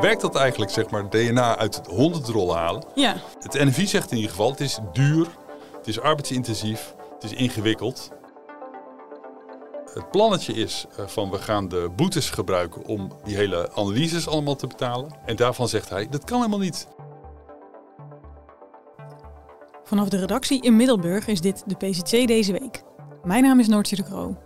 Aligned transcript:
Werkt 0.00 0.20
dat 0.20 0.36
eigenlijk, 0.36 0.70
zeg 0.70 0.90
maar, 0.90 1.10
DNA 1.10 1.56
uit 1.56 1.74
het 1.74 1.86
hondendrollen 1.86 2.56
halen? 2.56 2.84
Ja. 2.94 3.16
Het 3.40 3.52
NFI 3.52 3.86
zegt 3.86 4.10
in 4.10 4.16
ieder 4.16 4.30
geval, 4.30 4.50
het 4.50 4.60
is 4.60 4.78
duur, 4.92 5.26
het 5.76 5.86
is 5.86 6.00
arbeidsintensief, 6.00 6.94
het 7.14 7.24
is 7.24 7.32
ingewikkeld. 7.32 8.10
Het 9.92 10.10
plannetje 10.10 10.52
is 10.52 10.86
eh, 10.96 11.06
van 11.06 11.30
we 11.30 11.38
gaan 11.38 11.68
de 11.68 11.90
boetes 11.96 12.30
gebruiken 12.30 12.84
om 12.84 13.10
die 13.24 13.36
hele 13.36 13.70
analyses 13.74 14.28
allemaal 14.28 14.56
te 14.56 14.66
betalen. 14.66 15.18
En 15.24 15.36
daarvan 15.36 15.68
zegt 15.68 15.88
hij, 15.90 16.08
dat 16.08 16.24
kan 16.24 16.36
helemaal 16.36 16.58
niet. 16.58 16.88
Vanaf 19.84 20.08
de 20.08 20.18
redactie 20.18 20.62
in 20.62 20.76
Middelburg 20.76 21.26
is 21.26 21.40
dit 21.40 21.62
de 21.66 21.74
PCC 21.74 22.26
deze 22.26 22.52
week. 22.52 22.82
Mijn 23.24 23.42
naam 23.42 23.60
is 23.60 23.68
Noortje 23.68 23.96
de 23.96 24.02
Kroo. 24.02 24.36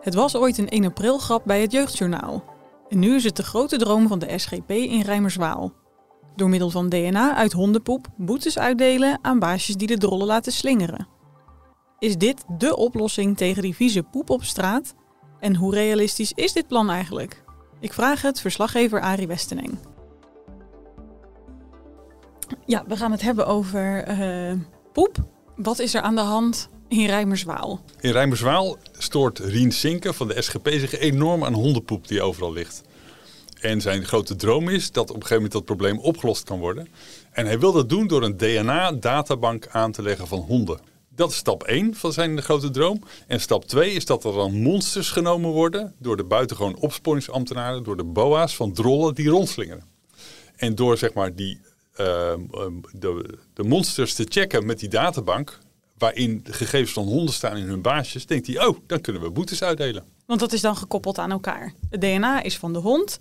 Het 0.00 0.14
was 0.14 0.36
ooit 0.36 0.58
een 0.58 0.68
1 0.68 0.84
april 0.84 1.18
grap 1.18 1.42
bij 1.44 1.60
het 1.60 1.72
Jeugdjournaal. 1.72 2.53
En 2.88 2.98
nu 2.98 3.14
is 3.14 3.24
het 3.24 3.36
de 3.36 3.42
grote 3.42 3.76
droom 3.76 4.08
van 4.08 4.18
de 4.18 4.38
SGP 4.38 4.70
in 4.70 5.00
Rijmerswaal. 5.00 5.72
Door 6.36 6.48
middel 6.48 6.70
van 6.70 6.88
DNA 6.88 7.34
uit 7.34 7.52
hondenpoep 7.52 8.06
boetes 8.16 8.58
uitdelen 8.58 9.18
aan 9.22 9.38
baasjes 9.38 9.76
die 9.76 9.86
de 9.86 9.98
drollen 9.98 10.26
laten 10.26 10.52
slingeren. 10.52 11.08
Is 11.98 12.16
dit 12.16 12.44
dé 12.58 12.72
oplossing 12.72 13.36
tegen 13.36 13.62
die 13.62 13.74
vieze 13.74 14.02
poep 14.02 14.30
op 14.30 14.44
straat? 14.44 14.94
En 15.40 15.56
hoe 15.56 15.74
realistisch 15.74 16.32
is 16.32 16.52
dit 16.52 16.66
plan 16.66 16.90
eigenlijk? 16.90 17.44
Ik 17.80 17.92
vraag 17.92 18.22
het 18.22 18.40
verslaggever 18.40 19.00
Arie 19.00 19.26
Westeneng. 19.26 19.78
Ja, 22.66 22.84
we 22.86 22.96
gaan 22.96 23.10
het 23.10 23.22
hebben 23.22 23.46
over 23.46 24.08
uh, 24.08 24.52
poep. 24.92 25.16
Wat 25.56 25.78
is 25.78 25.94
er 25.94 26.00
aan 26.00 26.14
de 26.14 26.20
hand 26.20 26.68
in 26.88 27.06
Rijmerswaal? 27.06 27.84
In 28.00 28.12
Rijmerswaal 28.12 28.78
stoort 28.98 29.38
Rien 29.38 29.72
Sinken 29.72 30.14
van 30.14 30.28
de 30.28 30.42
SGP 30.42 30.68
zich 30.68 30.98
enorm 30.98 31.44
aan 31.44 31.52
hondenpoep 31.52 32.08
die 32.08 32.22
overal 32.22 32.52
ligt. 32.52 32.82
En 33.60 33.80
zijn 33.80 34.04
grote 34.04 34.36
droom 34.36 34.68
is 34.68 34.92
dat 34.92 35.10
op 35.10 35.16
een 35.16 35.22
gegeven 35.22 35.34
moment 35.34 35.52
dat 35.52 35.64
probleem 35.64 35.98
opgelost 35.98 36.44
kan 36.44 36.58
worden. 36.58 36.88
En 37.30 37.46
hij 37.46 37.58
wil 37.58 37.72
dat 37.72 37.88
doen 37.88 38.06
door 38.06 38.22
een 38.22 38.36
DNA-databank 38.36 39.68
aan 39.68 39.92
te 39.92 40.02
leggen 40.02 40.26
van 40.26 40.38
honden. 40.38 40.80
Dat 41.08 41.30
is 41.30 41.36
stap 41.36 41.62
1 41.62 41.94
van 41.94 42.12
zijn 42.12 42.42
grote 42.42 42.70
droom. 42.70 43.02
En 43.26 43.40
stap 43.40 43.64
2 43.64 43.92
is 43.92 44.04
dat 44.04 44.24
er 44.24 44.32
dan 44.32 44.62
monsters 44.62 45.10
genomen 45.10 45.50
worden 45.50 45.94
door 45.98 46.16
de 46.16 46.24
buitengewoon 46.24 46.76
opsporingsambtenaren, 46.76 47.82
door 47.82 47.96
de 47.96 48.04
BOA's 48.04 48.56
van 48.56 48.72
drollen 48.72 49.14
die 49.14 49.28
rondslingeren. 49.28 49.84
En 50.56 50.74
door 50.74 50.98
zeg 50.98 51.12
maar 51.12 51.34
die, 51.34 51.60
uh, 52.00 52.32
de, 52.92 53.38
de 53.54 53.62
monsters 53.62 54.14
te 54.14 54.26
checken 54.28 54.66
met 54.66 54.78
die 54.78 54.88
databank, 54.88 55.58
waarin 55.98 56.40
de 56.42 56.52
gegevens 56.52 56.92
van 56.92 57.06
honden 57.06 57.34
staan 57.34 57.56
in 57.56 57.66
hun 57.66 57.82
baasjes, 57.82 58.26
denkt 58.26 58.46
hij, 58.46 58.66
oh, 58.66 58.78
dan 58.86 59.00
kunnen 59.00 59.22
we 59.22 59.30
boetes 59.30 59.62
uitdelen. 59.62 60.04
Want 60.26 60.40
dat 60.40 60.52
is 60.52 60.60
dan 60.60 60.76
gekoppeld 60.76 61.18
aan 61.18 61.30
elkaar. 61.30 61.72
Het 61.90 62.00
DNA 62.00 62.42
is 62.42 62.58
van 62.58 62.72
de 62.72 62.78
hond, 62.78 63.18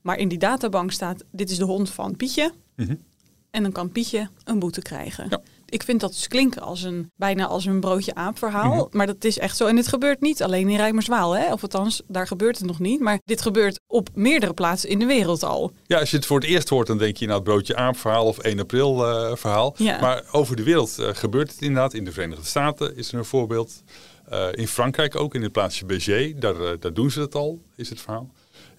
maar 0.00 0.18
in 0.18 0.28
die 0.28 0.38
databank 0.38 0.92
staat, 0.92 1.24
dit 1.30 1.50
is 1.50 1.58
de 1.58 1.64
hond 1.64 1.90
van 1.90 2.16
Pietje. 2.16 2.52
Mhm. 2.76 2.94
En 3.50 3.62
dan 3.62 3.72
kan 3.72 3.90
Pietje 3.90 4.28
een 4.44 4.58
boete 4.58 4.82
krijgen. 4.82 5.26
Ja. 5.28 5.40
Ik 5.74 5.82
vind 5.82 6.00
dat 6.00 6.12
dus 6.12 6.28
klinken 6.28 6.62
als 6.62 6.82
een, 6.82 7.10
bijna 7.16 7.46
als 7.46 7.64
een 7.64 7.80
broodje 7.80 8.14
aap 8.14 8.38
verhaal. 8.38 8.74
Mhm. 8.74 8.96
Maar 8.96 9.06
dat 9.06 9.24
is 9.24 9.38
echt 9.38 9.56
zo. 9.56 9.66
En 9.66 9.76
dit 9.76 9.88
gebeurt 9.88 10.20
niet 10.20 10.42
alleen 10.42 10.68
in 10.68 10.76
Rijmerswaal. 10.76 11.36
Hè? 11.36 11.52
Of 11.52 11.62
althans, 11.62 12.02
daar 12.06 12.26
gebeurt 12.26 12.58
het 12.58 12.66
nog 12.66 12.78
niet. 12.78 13.00
Maar 13.00 13.20
dit 13.24 13.42
gebeurt 13.42 13.80
op 13.86 14.08
meerdere 14.14 14.54
plaatsen 14.54 14.88
in 14.88 14.98
de 14.98 15.06
wereld 15.06 15.42
al. 15.42 15.72
Ja, 15.86 15.98
als 15.98 16.10
je 16.10 16.16
het 16.16 16.26
voor 16.26 16.40
het 16.40 16.48
eerst 16.48 16.68
hoort, 16.68 16.86
dan 16.86 16.98
denk 16.98 17.16
je 17.16 17.26
nou 17.26 17.38
het 17.38 17.48
broodje 17.48 17.76
aap 17.76 17.96
verhaal 17.96 18.26
of 18.26 18.38
1 18.38 18.60
april 18.60 19.06
eh, 19.06 19.36
verhaal. 19.36 19.74
Ja. 19.76 20.00
Maar 20.00 20.24
over 20.32 20.56
de 20.56 20.62
wereld 20.62 20.98
eh, 20.98 21.08
gebeurt 21.12 21.50
het 21.50 21.60
inderdaad. 21.60 21.94
In 21.94 22.04
de 22.04 22.12
Verenigde 22.12 22.44
Staten 22.44 22.96
is 22.96 23.12
er 23.12 23.18
een 23.18 23.24
voorbeeld. 23.24 23.82
Eh, 24.28 24.48
in 24.52 24.68
Frankrijk 24.68 25.16
ook, 25.16 25.34
in 25.34 25.42
het 25.42 25.52
plaatsje 25.52 25.86
Béziers. 25.86 26.32
Daar, 26.36 26.60
eh, 26.60 26.70
daar 26.80 26.92
doen 26.92 27.10
ze 27.10 27.20
het 27.20 27.34
al, 27.34 27.60
is 27.76 27.88
het 27.88 28.00
verhaal. 28.00 28.30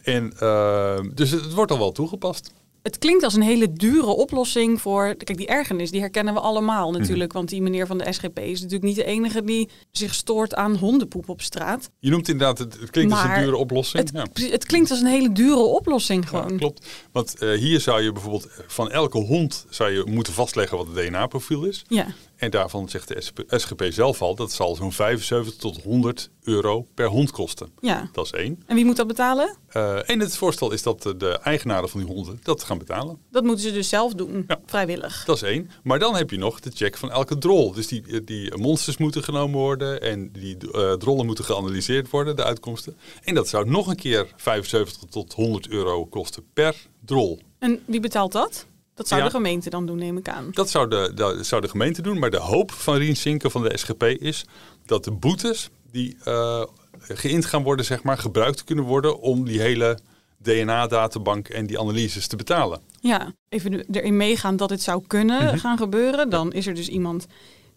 En, 0.04 0.34
eh, 0.40 1.00
dus 1.14 1.32
het, 1.32 1.42
het 1.42 1.54
wordt 1.54 1.72
al 1.72 1.78
wel 1.78 1.92
toegepast. 1.92 2.54
Het 2.86 2.98
klinkt 2.98 3.24
als 3.24 3.34
een 3.34 3.42
hele 3.42 3.74
dure 3.74 4.06
oplossing 4.06 4.82
voor. 4.82 5.16
Kijk, 5.16 5.38
die 5.38 5.48
ergernis, 5.48 5.92
die 5.92 6.00
herkennen 6.00 6.34
we 6.34 6.40
allemaal 6.40 6.92
natuurlijk. 6.92 7.34
Want 7.34 7.50
die 7.50 7.62
meneer 7.62 7.88
van 7.88 7.98
de 7.98 8.14
SGP 8.14 8.40
is 8.40 8.62
natuurlijk 8.62 8.84
niet 8.84 8.96
de 8.96 9.04
enige 9.04 9.44
die 9.44 9.70
zich 9.92 10.14
stoort 10.14 10.56
aan 10.56 10.76
hondenpoep 10.76 11.30
op 11.30 11.42
straat. 11.42 11.90
Je 12.00 12.10
noemt 12.10 12.28
inderdaad, 12.28 12.58
het, 12.58 12.80
het 12.80 12.90
klinkt 12.90 13.14
als 13.14 13.24
een 13.24 13.44
dure 13.44 13.56
oplossing. 13.58 14.04
Het, 14.04 14.30
ja. 14.34 14.50
het 14.50 14.66
klinkt 14.66 14.92
als 14.92 15.00
een 15.00 15.08
hele 15.08 15.32
dure 15.32 15.56
oplossing 15.56 16.30
gewoon. 16.30 16.50
Ja, 16.50 16.58
klopt. 16.58 16.88
Want 17.12 17.40
eh, 17.40 17.52
hier 17.58 17.80
zou 17.80 18.02
je 18.02 18.12
bijvoorbeeld 18.12 18.50
van 18.68 18.92
elke 18.92 19.18
hond 19.18 19.66
zou 19.70 19.92
je 19.92 20.04
moeten 20.06 20.34
vastleggen 20.34 20.78
wat 20.78 20.88
het 20.88 20.96
DNA-profiel 20.96 21.64
is. 21.64 21.86
Ja. 21.88 22.08
En 22.36 22.50
daarvan 22.52 22.90
zegt 22.90 23.08
de 23.08 23.46
SGP 23.58 23.86
zelf 23.90 24.22
al 24.22 24.36
dat 24.36 24.52
zal 24.52 24.76
zo'n 24.76 24.92
75 24.92 25.56
tot 25.56 25.82
100 25.84 26.30
euro 26.44 26.86
per 26.94 27.08
hond 27.08 27.32
kosten. 27.32 27.70
ja. 27.82 28.10
Dat 28.12 28.26
is 28.26 28.32
één. 28.32 28.64
En 28.66 28.76
wie 28.76 28.86
moet 28.86 28.96
dat 28.96 29.08
betalen? 29.08 29.56
Eh, 29.68 30.10
en 30.10 30.20
het 30.20 30.38
voorstel 30.38 30.72
is 30.72 30.84
dat 30.84 31.02
de- 31.02 31.40
eigenaren 31.44 31.90
van 31.90 32.00
die 32.00 32.10
honden 32.14 32.40
dat 32.44 32.64
gaan 32.64 32.78
betalen. 32.78 33.18
Dat 33.32 33.44
moeten 33.44 33.64
ze 33.64 33.72
dus 33.72 33.90
zelf 33.90 34.14
doen, 34.14 34.44
Ja. 34.48 34.60
vrijwillig. 34.66 35.24
Dat 35.26 35.36
is 35.36 35.42
één. 35.42 35.70
Maar 35.84 36.00
dan 36.00 36.16
heb 36.16 36.30
je 36.30 36.38
nog 36.38 36.60
de 36.60 36.72
check 36.74 36.98
van 36.98 37.12
elke 37.12 37.38
drol. 37.38 37.72
Dus 37.74 37.88
die, 37.88 38.24
die 38.24 38.58
monsters 38.58 38.98
moeten 38.98 39.24
genomen 39.24 39.60
worden 39.60 40.02
en 40.02 40.32
die 40.32 40.58
eh, 40.72 40.94
drollen 40.94 41.26
moeten 41.26 41.46
geanalyseerd 41.46 42.10
worden, 42.10 42.36
de 42.36 42.44
uitkomsten. 42.44 42.98
En 43.24 43.36
dat 43.36 43.48
zou 43.48 43.70
nog 43.70 43.88
een 43.88 43.96
keer 43.96 44.28
75 44.36 45.10
tot 45.10 45.34
100 45.34 45.68
euro 45.68 46.06
kosten 46.06 46.44
per 46.54 46.76
drol. 47.06 47.40
En 47.60 47.80
wie 47.86 48.00
betaalt 48.00 48.32
dat? 48.32 48.66
Dat 48.96 49.08
zou 49.08 49.22
Ja. 49.22 49.28
de 49.28 49.34
gemeente 49.34 49.70
dan 49.70 49.86
doen, 49.86 49.98
neem 49.98 50.18
ik 50.18 50.30
aan. 50.30 50.50
Dat 50.52 50.70
zou 50.70 50.90
de, 50.90 51.12
dat 51.16 51.46
zou 51.46 51.62
de 51.62 51.68
gemeente 51.70 52.02
doen. 52.02 52.20
Maar 52.20 52.30
de 52.32 52.38
hoop 52.40 52.72
van 52.72 52.96
Rien 52.96 53.16
Sinken 53.16 53.52
van 53.52 53.64
de 53.64 53.78
SGP 53.78 54.04
is 54.04 54.46
dat 54.86 55.04
de 55.04 55.12
boetes 55.12 55.70
die 55.92 56.18
eh 56.24 56.64
geïnd 57.00 57.46
gaan 57.46 57.64
worden, 57.64 57.86
zeg 57.86 58.04
maar, 58.04 58.18
gebruikt 58.18 58.64
kunnen 58.64 58.86
worden 58.86 59.20
om 59.20 59.46
die 59.46 59.60
hele 59.62 59.98
DNA-databank 60.42 61.48
en 61.50 61.68
die 61.68 61.80
analyses 61.80 62.28
te 62.28 62.36
betalen. 62.36 62.80
Ja, 63.00 63.34
even 63.50 63.86
erin 63.92 64.18
meegaan 64.18 64.56
dat 64.58 64.70
het 64.70 64.82
zou 64.82 65.04
kunnen 65.08 65.44
Mhm. 65.44 65.58
gaan 65.58 65.78
gebeuren. 65.78 66.30
Dan 66.30 66.52
is 66.54 66.68
er 66.68 66.74
dus 66.74 66.88
iemand 66.88 67.26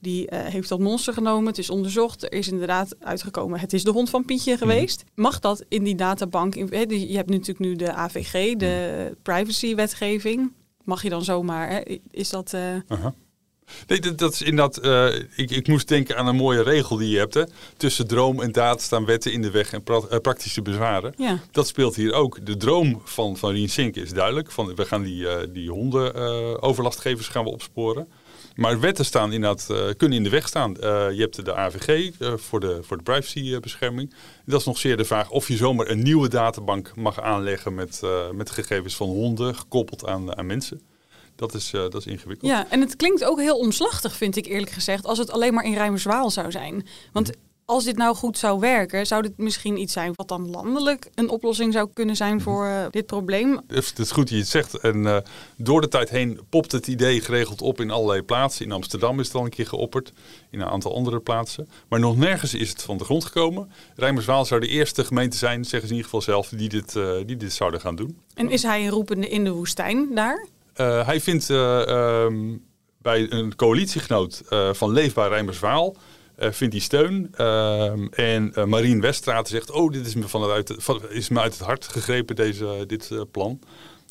die 0.00 0.28
eh, 0.28 0.52
heeft 0.52 0.68
dat 0.68 0.78
monster 0.78 1.12
genomen. 1.12 1.46
Het 1.46 1.58
is 1.58 1.70
onderzocht. 1.70 2.22
Er 2.22 2.32
is 2.32 2.48
inderdaad 2.48 2.96
uitgekomen. 3.00 3.60
Het 3.60 3.72
is 3.72 3.84
de 3.84 3.90
hond 3.90 4.10
van 4.10 4.24
Pietje 4.24 4.52
Mhm. 4.54 4.60
geweest. 4.62 5.04
Mag 5.14 5.38
dat 5.40 5.64
in 5.68 5.82
die 5.84 5.94
databank? 5.94 6.54
in- 6.54 6.68
hè, 6.70 6.86
die- 6.86 7.08
Je 7.10 7.16
hebt 7.16 7.30
natuurlijk 7.30 7.58
nu 7.58 7.76
de 7.76 7.92
AVG, 7.92 8.56
de 8.56 9.04
Mhm. 9.04 9.14
privacy-wetgeving. 9.22 10.52
Mag 10.88 11.02
je 11.02 11.08
dan 11.08 11.24
zomaar? 11.24 11.68
Hè? 11.70 11.80
Is 12.10 12.30
dat? 12.30 12.52
eh. 12.52 12.60
Nee, 13.86 14.00
dat, 14.00 14.18
dat 14.18 14.32
is 14.32 14.42
inderdaad. 14.42 14.76
eh, 14.76 15.14
ik, 15.36 15.50
ik 15.50 15.68
moest 15.68 15.88
denken 15.88 16.16
aan 16.16 16.26
een 16.26 16.36
mooie 16.36 16.62
regel 16.62 16.96
die 16.96 17.08
je 17.08 17.18
hebt. 17.18 17.34
Hè. 17.34 17.42
Tussen 17.76 18.06
droom 18.06 18.40
en 18.42 18.52
daad 18.52 18.80
staan 18.82 19.04
wetten 19.04 19.32
in 19.32 19.42
de 19.42 19.50
weg 19.50 19.72
en 19.72 19.82
pra- 19.82 20.06
eh, 20.10 20.18
praktische 20.18 20.62
bezwaren. 20.62 21.14
ja. 21.16 21.38
Dat 21.50 21.66
speelt 21.66 21.94
hier 21.96 22.12
ook. 22.12 22.46
De 22.46 22.56
droom 22.56 23.00
van, 23.04 23.36
van 23.36 23.50
Rien 23.50 23.68
Sink 23.68 23.96
is 23.96 24.12
duidelijk. 24.12 24.50
Van, 24.50 24.74
we 24.74 24.84
gaan 24.84 25.02
die, 25.02 25.50
die 25.52 25.70
honden 25.70 26.14
overlastgevers 26.62 27.28
gaan 27.28 27.44
we 27.44 27.50
opsporen. 27.50 28.08
Maar 28.54 28.80
wetten 28.80 29.04
staan 29.04 29.32
inderdaad, 29.32 29.66
kunnen 29.96 30.16
in 30.18 30.24
de 30.24 30.30
weg 30.30 30.48
staan. 30.48 30.72
Je 30.80 31.16
hebt 31.18 31.44
de 31.44 31.54
AVG 31.54 32.10
voor 32.40 32.60
de, 32.60 32.78
voor 32.82 32.96
de 32.96 33.02
privacybescherming. 33.02 34.14
Dat 34.44 34.60
is 34.60 34.66
nog 34.66 34.78
zeer 34.78 34.96
de 34.96 35.04
vraag 35.04 35.30
of 35.30 35.48
je 35.48 35.56
zomaar 35.56 35.88
een 35.88 36.02
nieuwe 36.02 36.28
databank 36.28 36.92
mag 36.96 37.20
aanleggen 37.20 37.74
met, 37.74 38.00
met 38.32 38.50
gegevens 38.50 38.96
van 38.96 39.08
honden 39.08 39.54
gekoppeld 39.54 40.06
aan, 40.06 40.36
aan 40.36 40.46
mensen. 40.46 40.80
Dat 41.38 41.54
is, 41.54 41.72
eh, 41.72 41.80
dat 41.80 41.94
is 41.94 42.06
ingewikkeld. 42.06 42.50
ja, 42.50 42.70
en 42.70 42.80
het 42.80 42.96
klinkt 42.96 43.24
ook 43.24 43.40
heel 43.40 43.58
omslachtig, 43.58 44.16
vind 44.16 44.36
ik 44.36 44.46
eerlijk 44.46 44.70
gezegd, 44.70 45.06
als 45.06 45.18
het 45.18 45.30
alleen 45.30 45.54
maar 45.54 45.64
in 45.64 45.74
Rijmerswaal 45.74 46.30
zou 46.30 46.50
zijn. 46.50 46.86
Want 47.12 47.30
als 47.64 47.84
dit 47.84 47.96
nou 47.96 48.16
goed 48.16 48.38
zou 48.38 48.60
werken, 48.60 49.06
zou 49.06 49.22
dit 49.22 49.36
misschien 49.36 49.80
iets 49.80 49.92
zijn 49.92 50.12
wat 50.14 50.28
dan 50.28 50.50
landelijk 50.50 51.10
een 51.14 51.28
oplossing 51.28 51.72
zou 51.72 51.88
kunnen 51.94 52.16
zijn 52.16 52.40
voor 52.40 52.66
eh, 52.66 52.86
dit 52.90 53.06
probleem. 53.06 53.60
Het 53.66 53.98
is 53.98 54.10
goed 54.10 54.22
dat 54.22 54.32
je 54.32 54.36
het 54.36 54.48
zegt. 54.48 54.78
En 54.78 55.06
eh, 55.06 55.16
door 55.56 55.80
de 55.80 55.88
tijd 55.88 56.10
heen 56.10 56.40
popt 56.48 56.72
het 56.72 56.86
idee 56.86 57.20
geregeld 57.20 57.62
op 57.62 57.80
in 57.80 57.90
allerlei 57.90 58.22
plaatsen. 58.22 58.64
In 58.64 58.72
Amsterdam 58.72 59.20
is 59.20 59.26
het 59.26 59.36
al 59.36 59.44
een 59.44 59.50
keer 59.50 59.66
geopperd. 59.66 60.12
In 60.50 60.60
een 60.60 60.68
aantal 60.68 60.94
andere 60.94 61.20
plaatsen. 61.20 61.68
Maar 61.88 62.00
nog 62.00 62.16
nergens 62.16 62.54
is 62.54 62.68
het 62.68 62.82
van 62.82 62.96
de 62.96 63.04
grond 63.04 63.24
gekomen. 63.24 63.70
Rijmerswaal 63.96 64.44
zou 64.44 64.60
de 64.60 64.68
eerste 64.68 65.04
gemeente 65.04 65.36
zijn, 65.36 65.64
zeggen 65.64 65.88
ze 65.88 65.94
in 65.94 66.00
ieder 66.00 66.04
geval 66.04 66.22
zelf, 66.22 66.48
die 66.48 66.68
dit, 66.68 66.92
die 67.26 67.36
dit 67.36 67.52
zouden 67.52 67.80
gaan 67.80 67.96
doen. 67.96 68.18
En 68.34 68.50
is 68.50 68.62
hij 68.62 68.84
een 68.84 68.90
roepende 68.90 69.28
in 69.28 69.44
de 69.44 69.52
woestijn 69.52 70.14
daar? 70.14 70.46
Eh, 70.78 71.06
hij 71.06 71.20
vindt 71.20 71.50
eh, 71.50 71.88
ehm, 71.88 72.56
bij 73.02 73.32
een 73.32 73.56
coalitiegenoot 73.56 74.42
eh, 74.48 74.72
van 74.72 74.92
Leefbaar 74.92 75.28
Rijmerswaal 75.28 75.96
vindt 76.40 76.74
hij 76.74 76.82
steun. 76.82 77.28
Ehm, 77.32 78.06
en 78.06 78.68
Marien 78.68 79.00
Weststraat 79.00 79.48
zegt, 79.48 79.70
oh, 79.70 79.92
dit 79.92 80.06
is 80.06 80.14
me, 80.14 80.28
vanuit, 80.28 80.74
van, 80.76 81.00
is 81.10 81.28
me 81.28 81.40
uit 81.40 81.52
het 81.52 81.66
hart 81.66 81.88
gegrepen, 81.88 82.36
deze, 82.36 82.84
dit 82.86 83.12
plan. 83.30 83.60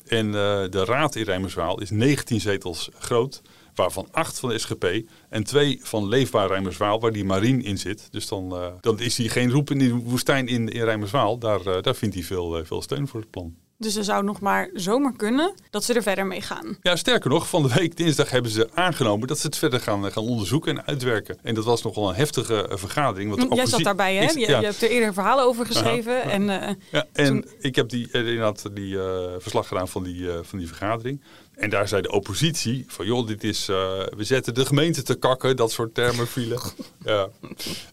En 0.06 0.32
de 0.70 0.84
raad 0.84 1.14
in 1.14 1.22
Rijmerswaal 1.22 1.80
is 1.80 1.90
19 1.90 2.40
zetels 2.40 2.88
groot 2.98 3.42
waarvan 3.74 4.08
acht 4.10 4.38
van 4.38 4.48
de 4.48 4.58
SGP 4.58 5.00
en 5.28 5.44
twee 5.44 5.80
van 5.82 6.08
Leefbaar 6.08 6.48
Rijmerswaal, 6.48 7.00
waar 7.00 7.12
die 7.12 7.24
Marien 7.24 7.62
in 7.62 7.78
zit. 7.78 8.08
Dus 8.10 8.28
dan, 8.28 8.72
dan 8.80 9.00
is 9.00 9.16
hij 9.16 9.28
geen 9.28 9.50
roep 9.50 9.70
in 9.70 9.78
de 9.78 9.94
woestijn 9.94 10.46
in, 10.46 10.68
in 10.68 10.84
Rijmerswaal. 10.84 11.38
Daar, 11.38 11.82
daar 11.82 11.96
vindt 11.96 12.14
hij 12.14 12.24
veel, 12.24 12.64
veel 12.64 12.82
steun 12.82 13.08
voor 13.08 13.20
het 13.20 13.30
plan. 13.30 13.56
Dus 13.80 13.96
er 13.96 14.04
zou 14.04 14.24
nog 14.24 14.40
maar 14.40 14.70
zomaar 14.74 15.16
kunnen 15.16 15.54
dat 15.70 15.84
ze 15.84 15.94
er 15.94 16.02
verder 16.02 16.26
mee 16.26 16.40
gaan. 16.40 16.76
Ja, 16.82 16.96
sterker 16.96 17.30
nog, 17.30 17.48
van 17.48 17.62
de 17.62 17.74
week 17.74 17.96
dinsdag 17.96 18.30
hebben 18.30 18.50
ze 18.50 18.68
aangenomen 18.74 19.28
dat 19.28 19.38
ze 19.38 19.46
het 19.46 19.56
verder 19.56 19.80
gaan, 19.80 20.12
gaan 20.12 20.22
onderzoeken 20.22 20.76
en 20.76 20.86
uitwerken. 20.86 21.38
En 21.42 21.54
dat 21.54 21.64
was 21.64 21.82
nogal 21.82 22.08
een 22.08 22.14
heftige 22.14 22.66
vergadering. 22.70 23.36
Want 23.36 23.54
Jij 23.54 23.66
zat 23.66 23.82
daarbij, 23.82 24.14
hè? 24.14 24.30
je, 24.30 24.38
ja. 24.38 24.58
je, 24.58 24.64
hebt 24.64 24.82
er 24.82 24.90
eerder 24.90 25.14
verhalen 25.14 25.44
over 25.44 25.66
geschreven. 25.66 26.22
En, 26.22 26.44
ja, 26.90 27.06
en 27.12 27.44
ik 27.58 27.76
heb 27.76 27.88
die, 27.88 28.08
inderdaad 28.12 28.64
die 28.72 28.96
verslag 29.38 29.68
gedaan 29.68 29.88
van 29.88 30.02
die, 30.02 30.28
van 30.42 30.58
die 30.58 30.68
vergadering. 30.68 31.22
En 31.58 31.70
daar 31.70 31.88
zei 31.88 32.02
de 32.02 32.10
oppositie 32.10 32.84
van 32.86 33.06
joh, 33.06 33.26
dit 33.26 33.44
is, 33.44 33.68
uh, 33.68 33.76
we 34.16 34.24
zetten 34.24 34.54
de 34.54 34.66
gemeente 34.66 35.02
te 35.02 35.14
kakken, 35.14 35.56
dat 35.56 35.72
soort 35.72 35.94
termen 35.94 36.26
vielen. 36.26 36.60
ja. 37.04 37.28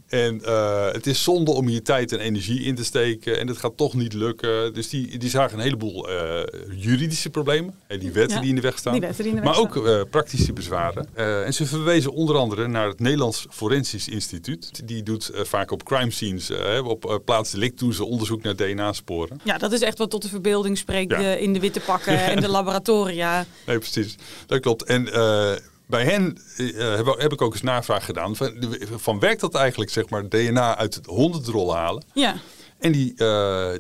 En 0.08 0.42
uh, 0.46 0.92
het 0.92 1.08
is 1.08 1.24
zonde 1.24 1.52
om 1.52 1.68
hier 1.68 1.84
tijd 1.84 2.12
en 2.12 2.20
energie 2.20 2.62
in 2.62 2.76
te 2.76 2.84
steken 2.84 3.40
en 3.40 3.48
het 3.48 3.58
gaat 3.58 3.78
toch 3.78 3.94
niet 3.94 4.14
lukken. 4.14 4.74
Dus 4.74 4.90
die, 4.90 5.18
die 5.18 5.30
zagen 5.30 5.58
een 5.58 5.64
heleboel 5.64 6.10
uh, 6.10 6.42
juridische 6.76 7.30
problemen, 7.30 7.74
en 7.88 8.00
die 8.00 8.12
wetten 8.12 8.42
die 8.42 8.50
in 8.50 8.56
de 8.56 8.62
weg 8.62 8.78
staan, 8.78 9.00
die 9.00 9.24
die 9.24 9.34
maar 9.34 9.58
ook 9.58 10.10
praktische 10.10 10.54
bezwaren. 10.54 11.08
en 11.46 11.54
ze 11.54 11.66
verwezen 11.66 12.12
onder 12.12 12.38
andere 12.38 12.68
naar 12.68 12.88
het 12.88 13.00
Nederlands 13.00 13.46
Forensisch 13.50 14.08
Instituut. 14.08 14.88
Die 14.88 15.04
doet 15.04 15.32
vaak 15.34 15.72
op 15.72 15.84
crime 15.84 16.12
scenes, 16.12 16.52
op 16.84 17.22
plaats 17.26 17.52
delict 17.52 17.80
doen 17.80 17.94
ze 17.94 18.06
onderzoek 18.06 18.42
naar 18.44 18.56
DNA-sporen. 18.56 19.40
Ja, 19.44 19.58
dat 19.58 19.72
is 19.72 19.82
echt 19.82 19.98
wat 19.98 20.10
tot 20.10 20.22
de 20.22 20.30
verbeelding 20.30 20.78
spreekt 20.78 21.14
in 21.40 21.54
de 21.54 21.60
witte 21.60 21.80
pakken 21.80 22.24
en 22.32 22.42
de 22.42 22.50
laboratoria. 22.50 23.46
Nee, 23.66 23.78
precies. 23.78 24.16
Dat 24.46 24.60
klopt. 24.60 24.84
En 24.84 25.08
uh, 25.08 25.52
bij 25.86 26.04
hen 26.04 26.38
uh, 26.58 26.96
heb, 26.96 27.16
heb, 27.18 27.34
ik 27.34 27.42
ook 27.42 27.54
eens 27.54 27.62
navraag 27.62 28.06
gedaan. 28.06 28.36
Van, 28.36 28.54
van, 28.96 29.20
werkt 29.20 29.42
dat 29.42 29.56
eigenlijk, 29.56 29.92
zeg 29.92 30.10
maar, 30.10 30.30
DNA 30.30 30.78
uit 30.78 30.96
het 30.96 31.06
hondendrol 31.06 31.76
halen? 31.76 32.04
Ja. 32.14 32.36
En 32.80 32.92
die, 32.92 33.12
uh, 33.12 33.18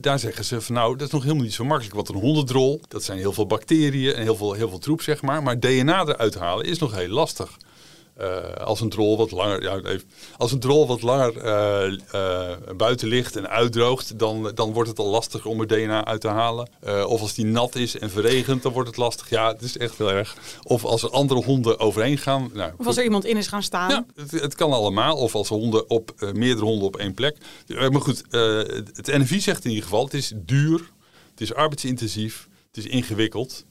daar 0.01 0.19
zeggen 0.19 0.45
ze 0.45 0.61
van 0.61 0.75
nou, 0.75 0.95
dat 0.95 1.07
is 1.07 1.13
nog 1.13 1.23
helemaal 1.23 1.43
niet 1.43 1.53
zo 1.53 1.63
makkelijk. 1.63 1.95
Want 1.95 2.09
een 2.09 2.15
hondendrol, 2.15 2.81
dat 2.87 3.03
zijn 3.03 3.17
heel 3.17 3.33
veel 3.33 3.47
bacteriën 3.47 4.13
en 4.13 4.21
heel 4.21 4.35
veel, 4.35 4.53
heel 4.53 4.69
veel 4.69 4.79
troep, 4.79 5.01
zeg 5.01 5.21
maar. 5.21 5.43
Maar 5.43 5.59
DNA 5.59 6.05
eruit 6.05 6.35
halen 6.35 6.65
is 6.65 6.77
nog 6.77 6.95
heel 6.95 7.07
lastig. 7.07 7.57
Uh, 8.21 8.53
als 8.53 8.81
een 8.81 8.89
drol 8.89 9.17
wat 9.17 9.31
langer, 9.31 9.61
ja, 9.61 9.75
even, 9.77 10.09
als 10.37 10.51
een 10.51 10.59
drol 10.59 10.87
wat 10.87 11.01
langer 11.01 11.35
uh, 11.35 11.97
uh, 12.13 12.75
buiten 12.77 13.07
ligt 13.07 13.35
en 13.35 13.49
uitdroogt, 13.49 14.19
dan, 14.19 14.51
dan 14.53 14.73
wordt 14.73 14.89
het 14.89 14.99
al 14.99 15.07
lastig 15.07 15.45
om 15.45 15.61
er 15.61 15.67
DNA 15.67 16.05
uit 16.05 16.21
te 16.21 16.27
halen. 16.27 16.69
of 17.07 17.21
als 17.21 17.33
die 17.33 17.45
nat 17.45 17.75
is 17.75 17.99
en 17.99 18.09
verregent, 18.09 18.63
dan 18.63 18.71
wordt 18.71 18.87
het 18.87 18.97
lastig. 18.97 19.29
Ja, 19.29 19.47
het 19.47 19.61
is 19.61 19.77
echt 19.77 19.97
heel 19.97 20.11
erg. 20.11 20.35
Of 20.63 20.85
als 20.85 21.03
er 21.03 21.09
andere 21.09 21.43
honden 21.43 21.79
overheen 21.79 22.17
gaan. 22.17 22.49
Nou, 22.53 22.71
of 22.77 22.85
als 22.85 22.97
er 22.97 23.03
iemand 23.03 23.25
in 23.25 23.37
is 23.37 23.47
gaan 23.47 23.63
staan. 23.63 23.89
Ja, 23.89 24.05
het, 24.15 24.31
het 24.31 24.55
kan 24.55 24.71
allemaal. 24.71 25.15
Of 25.15 25.35
als 25.35 25.47
honden 25.47 25.89
op 25.89 26.11
meerdere 26.33 26.65
honden 26.65 26.87
op 26.87 26.95
één 26.95 27.13
plek. 27.13 27.37
maar 27.67 28.01
goed, 28.01 28.23
het 28.93 29.07
NFI 29.07 29.39
zegt 29.39 29.63
in 29.63 29.69
ieder 29.69 29.83
geval: 29.83 30.03
het 30.03 30.13
is 30.13 30.33
duur, 30.35 30.91
het 31.31 31.41
is 31.41 31.53
arbeidsintensief, 31.53 32.47
het 32.67 32.77
is 32.77 32.85
ingewikkeld. 32.85 33.65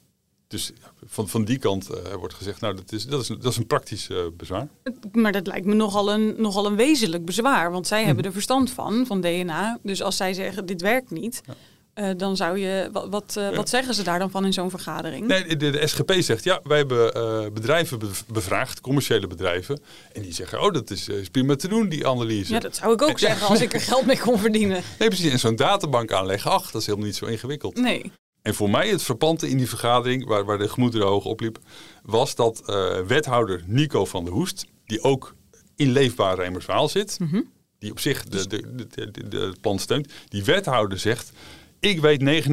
Dus 0.55 0.73
van, 1.07 1.29
van 1.29 1.45
die 1.45 1.59
kant 1.59 1.91
uh, 1.91 2.15
wordt 2.15 2.35
gezegd, 2.35 2.61
nou, 2.61 2.75
dat 2.75 2.93
is, 2.93 3.07
dat 3.07 3.21
is, 3.21 3.27
dat 3.27 3.45
is 3.45 3.57
een 3.57 3.67
praktisch 3.67 4.09
uh, 4.09 4.19
bezwaar. 4.37 4.69
Maar 5.13 5.33
dat 5.33 5.47
lijkt 5.47 5.67
me 5.67 5.75
nogal 5.75 6.13
een, 6.13 6.35
nogal 6.37 6.67
een 6.67 6.77
wezenlijk 6.77 7.25
bezwaar. 7.25 7.71
Want 7.71 7.87
zij 7.87 7.99
hebben 7.99 8.17
mhm. 8.17 8.27
er 8.27 8.33
verstand 8.33 8.71
van, 8.71 9.07
van 9.07 9.21
DNA. 9.21 9.79
Dus 9.83 10.03
als 10.03 10.17
zij 10.17 10.33
zeggen, 10.33 10.67
dit 10.67 10.81
werkt 10.81 11.11
niet... 11.11 11.41
Ja. 11.47 11.55
Uh, 11.95 12.11
dan 12.17 12.37
zou 12.37 12.59
je, 12.59 12.89
wat, 12.93 13.09
wat, 13.09 13.33
ja. 13.35 13.55
wat, 13.55 13.69
zeggen 13.69 13.95
ze 13.95 14.03
daar 14.03 14.19
dan 14.19 14.31
van 14.31 14.45
in 14.45 14.53
zo'n 14.53 14.71
vergadering? 14.71 15.27
Nee, 15.27 15.57
de, 15.57 15.71
de, 15.71 15.87
SGP 15.87 16.13
zegt 16.19 16.45
ja, 16.45 16.61
wij 16.63 16.79
hebben 16.79 17.53
bedrijven 17.53 18.01
bevraagd, 18.33 18.81
commerciële 18.81 19.27
bedrijven. 19.27 19.81
En 20.13 20.23
die 20.23 20.33
zeggen, 20.33 20.63
oh, 20.63 20.73
dat 20.73 20.91
is, 20.91 21.09
is 21.09 21.29
prima 21.29 21.57
te 21.57 21.69
doen, 21.69 21.89
die 21.89 22.07
analyse. 22.07 22.53
Ja, 22.53 22.59
dat 22.59 22.77
zou 22.77 22.93
ik 22.93 23.03
ook 23.03 23.19
zeggen 23.19 23.47
als 23.47 23.61
ik 23.61 23.73
er 23.75 23.81
geld 23.81 24.07
mee 24.07 24.19
kon 24.19 24.39
verdienen. 24.39 24.83
Nee, 24.99 25.09
precies. 25.09 25.33
En 25.33 25.39
zo'n 25.39 25.57
databank 25.57 26.13
aanleggen, 26.13 26.51
ach, 26.51 26.71
dat 26.71 26.81
is 26.81 26.87
helemaal 26.87 27.07
niet 27.07 27.17
zo 27.17 27.27
ingewikkeld. 27.27 27.77
Nee. 27.77 28.13
En 28.45 28.55
voor 28.55 28.71
mij 28.71 28.89
het 28.89 29.03
verpante 29.03 29.49
in 29.49 29.57
die 29.57 29.69
vergadering, 29.69 30.27
waar, 30.27 30.45
waar 30.45 30.59
de 30.59 30.69
gemoederen 30.69 31.07
hoog 31.07 31.25
opliep, 31.25 31.59
was 32.03 32.35
dat 32.35 32.63
uh, 32.67 32.99
wethouder 33.01 33.63
Nico 33.67 34.05
van 34.05 34.25
der 34.25 34.33
Hoest, 34.33 34.67
die 34.87 35.03
ook 35.03 35.35
in 35.77 35.91
Leefbaar 35.91 36.37
Rijmerswaal 36.37 36.89
zit, 36.89 37.19
mm 37.21 37.29
-hmm. 37.29 37.51
die 37.79 37.91
op 37.91 38.01
zich 38.01 38.25
de, 38.25 38.47
de, 38.47 38.87
de, 38.89 39.11
de, 39.11 39.29
de 39.29 39.55
plan 39.61 39.79
steunt, 39.79 40.13
die 40.29 40.45
wethouder 40.45 40.99
zegt, 40.99 41.33
ik 41.81 42.01
weet 42.01 42.45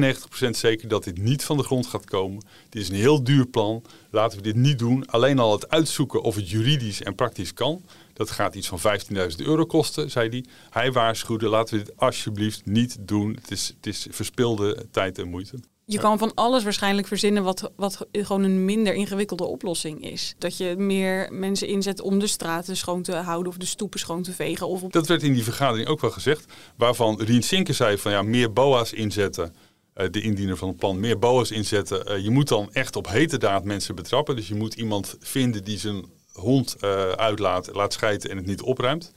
99% 0.46 0.50
zeker 0.50 0.88
dat 0.88 1.04
dit 1.04 1.18
niet 1.18 1.44
van 1.44 1.56
de 1.56 1.62
grond 1.62 1.86
gaat 1.86 2.04
komen. 2.04 2.44
Dit 2.68 2.82
is 2.82 2.88
een 2.88 2.94
heel 2.94 3.24
duur 3.24 3.46
plan. 3.46 3.84
Laten 4.10 4.38
we 4.38 4.44
dit 4.44 4.56
niet 4.56 4.78
doen. 4.78 5.06
Alleen 5.06 5.38
al 5.38 5.52
het 5.52 5.68
uitzoeken 5.68 6.22
of 6.22 6.34
het 6.34 6.50
juridisch 6.50 7.02
en 7.02 7.14
praktisch 7.14 7.54
kan. 7.54 7.84
Dat 8.12 8.30
gaat 8.30 8.54
iets 8.54 8.68
van 8.68 8.80
15.000 8.80 9.18
euro 9.36 9.64
kosten, 9.64 10.10
zei 10.10 10.28
hij. 10.28 10.44
Hij 10.70 10.92
waarschuwde, 10.92 11.48
laten 11.48 11.78
we 11.78 11.84
dit 11.84 11.96
alsjeblieft 11.96 12.66
niet 12.66 12.96
doen. 13.00 13.34
Het 13.40 13.50
is, 13.50 13.72
het 13.76 13.86
is 13.86 14.06
verspilde 14.10 14.86
tijd 14.90 15.18
en 15.18 15.28
moeite. 15.28 15.58
Je 15.92 15.98
kan 15.98 16.18
van 16.18 16.34
alles 16.34 16.62
waarschijnlijk 16.64 17.06
verzinnen 17.06 17.42
wat, 17.42 17.70
wat 17.76 18.06
gewoon 18.12 18.42
een 18.42 18.64
minder 18.64 18.94
ingewikkelde 18.94 19.44
oplossing 19.44 20.04
is. 20.04 20.34
Dat 20.38 20.56
je 20.56 20.74
meer 20.76 21.28
mensen 21.32 21.68
inzet 21.68 22.00
om 22.00 22.18
de 22.18 22.26
straten 22.26 22.76
schoon 22.76 23.02
te 23.02 23.14
houden 23.14 23.52
of 23.52 23.58
de 23.58 23.66
stoepen 23.66 24.00
schoon 24.00 24.22
te 24.22 24.32
vegen. 24.32 24.68
Of 24.68 24.80
Dat 24.80 25.06
werd 25.06 25.22
in 25.22 25.32
die 25.32 25.44
vergadering 25.44 25.88
ook 25.88 26.00
wel 26.00 26.10
gezegd. 26.10 26.44
Waarvan 26.76 27.20
Rien 27.20 27.42
Sinke 27.42 27.72
zei 27.72 27.98
van 27.98 28.12
ja, 28.12 28.22
meer 28.22 28.52
BOA's 28.52 28.92
inzetten. 28.92 29.54
Uh, 29.96 30.06
de 30.10 30.20
indiener 30.20 30.56
van 30.56 30.68
het 30.68 30.76
plan, 30.76 31.00
meer 31.00 31.18
BOA's 31.18 31.50
inzetten. 31.50 32.12
Uh, 32.12 32.24
je 32.24 32.30
moet 32.30 32.48
dan 32.48 32.72
echt 32.72 32.96
op 32.96 33.08
hete 33.08 33.38
daad 33.38 33.64
mensen 33.64 33.94
betrappen. 33.94 34.36
Dus 34.36 34.48
je 34.48 34.54
moet 34.54 34.74
iemand 34.74 35.16
vinden 35.20 35.64
die 35.64 35.78
zijn 35.78 36.04
hond 36.32 36.76
uh, 36.80 37.10
uitlaat, 37.10 37.68
laat 37.72 37.92
schijten 37.92 38.30
en 38.30 38.36
het 38.36 38.46
niet 38.46 38.62
opruimt. 38.62 39.12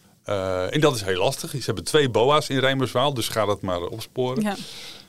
en 0.69 0.79
dat 0.79 0.95
is 0.95 1.01
heel 1.01 1.19
lastig. 1.19 1.49
Ze 1.51 1.61
hebben 1.65 1.83
twee 1.83 2.09
BOA's 2.09 2.47
in 2.47 2.59
Rijmerswaal, 2.59 3.13
dus 3.13 3.27
ga 3.27 3.45
dat 3.45 3.61
maar 3.61 3.81
opsporen. 3.81 4.43
Ja. 4.43 4.55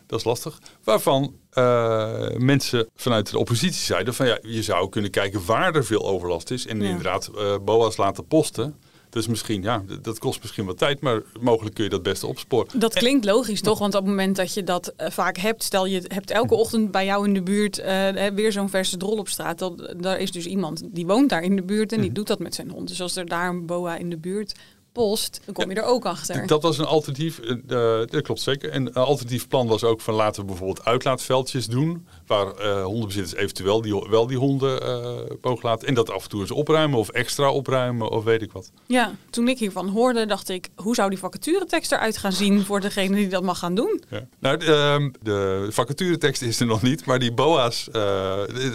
Dat 0.06 0.18
is 0.18 0.24
lastig. 0.24 0.58
Waarvan 0.84 1.34
uh, 1.54 2.28
mensen 2.36 2.86
vanuit 2.94 3.30
de 3.30 3.38
oppositie 3.38 3.82
zeiden 3.82 4.14
van 4.14 4.26
ja, 4.26 4.38
je 4.42 4.62
zou 4.62 4.88
kunnen 4.88 5.10
kijken 5.10 5.46
waar 5.46 5.74
er 5.74 5.84
veel 5.84 6.06
overlast 6.06 6.50
is. 6.50 6.66
En 6.66 6.80
ja. 6.80 6.88
inderdaad, 6.88 7.30
uh, 7.34 7.56
BOA's 7.64 7.96
laten 7.96 8.26
posten. 8.26 8.74
Dus 9.10 9.26
misschien, 9.26 9.62
ja, 9.62 9.82
dat 10.02 10.18
kost 10.18 10.42
misschien 10.42 10.64
wat 10.64 10.78
tijd, 10.78 11.00
maar 11.00 11.22
mogelijk 11.40 11.74
kun 11.74 11.84
je 11.84 11.90
dat 11.90 12.02
beste 12.02 12.26
opsporen. 12.26 12.80
Dat 12.80 12.94
klinkt 12.94 13.24
logisch, 13.24 13.60
toch? 13.60 13.78
Want 13.78 13.94
op 13.94 14.00
het 14.00 14.10
moment 14.10 14.36
dat 14.36 14.54
je 14.54 14.64
dat 14.64 14.94
uh, 14.96 15.10
vaak 15.10 15.36
hebt, 15.36 15.62
stel 15.62 15.86
je 15.86 16.02
hebt 16.06 16.30
elke 16.30 16.54
ochtend 16.54 16.90
bij 16.90 17.04
jou 17.04 17.26
in 17.26 17.34
de 17.34 17.42
buurt 17.42 17.78
uh, 17.78 17.86
weer 18.34 18.52
zo'n 18.52 18.68
verse 18.68 18.96
drol 18.96 19.16
op 19.18 19.28
straat. 19.28 19.58
Dat, 19.58 19.94
daar 19.96 20.18
is 20.18 20.32
dus 20.32 20.46
iemand 20.46 20.82
die 20.84 21.06
woont 21.06 21.28
daar 21.28 21.42
in 21.42 21.56
de 21.56 21.62
buurt 21.62 21.92
en 21.92 22.00
die 22.00 22.12
doet 22.12 22.26
dat 22.26 22.38
met 22.38 22.54
zijn 22.54 22.70
hond. 22.70 22.88
Dus 22.88 23.00
als 23.00 23.16
er 23.16 23.26
daar 23.26 23.48
een 23.48 23.66
boa 23.66 23.96
in 23.96 24.10
de 24.10 24.18
buurt 24.18 24.54
post, 24.96 25.40
dan 25.44 25.54
kom 25.54 25.70
je 25.70 25.76
er 25.76 25.84
ook 25.84 26.04
achter. 26.04 26.46
Dat 26.46 26.62
was 26.62 26.78
een 26.78 26.84
alternatief, 26.84 27.40
uh, 27.40 27.58
dat 28.06 28.22
klopt 28.22 28.40
zeker. 28.40 28.70
En 28.70 28.86
een 28.86 28.94
alternatief 28.94 29.48
plan 29.48 29.66
was 29.66 29.84
ook 29.84 30.00
van 30.00 30.14
laten 30.14 30.40
we 30.40 30.46
bijvoorbeeld 30.46 30.84
uitlaatveldjes 30.84 31.66
doen, 31.66 32.06
waar 32.26 32.46
uh, 32.46 32.84
hondenbezitters 32.84 33.34
eventueel 33.34 33.80
die, 33.82 34.06
wel 34.10 34.26
die 34.26 34.38
honden 34.38 34.82
uh, 34.82 35.36
mogen 35.40 35.68
laten. 35.68 35.88
En 35.88 35.94
dat 35.94 36.10
af 36.10 36.22
en 36.22 36.28
toe 36.28 36.40
eens 36.40 36.50
opruimen 36.50 36.98
of 36.98 37.08
extra 37.08 37.50
opruimen 37.50 38.10
of 38.10 38.24
weet 38.24 38.42
ik 38.42 38.52
wat. 38.52 38.70
Ja, 38.86 39.14
toen 39.30 39.48
ik 39.48 39.58
hiervan 39.58 39.88
hoorde, 39.88 40.26
dacht 40.26 40.48
ik, 40.48 40.68
hoe 40.74 40.94
zou 40.94 41.10
die 41.10 41.18
vacaturetekst 41.18 41.92
eruit 41.92 42.16
gaan 42.16 42.32
zien 42.32 42.64
voor 42.64 42.80
degene 42.80 43.16
die 43.16 43.28
dat 43.28 43.42
mag 43.42 43.58
gaan 43.58 43.74
doen? 43.74 44.02
Ja. 44.10 44.26
Nou, 44.38 44.56
de, 44.56 44.98
uh, 45.00 45.12
de 45.22 45.66
vacaturetekst 45.70 46.42
is 46.42 46.60
er 46.60 46.66
nog 46.66 46.82
niet, 46.82 47.04
maar 47.04 47.18
die 47.18 47.32
boa's, 47.32 47.88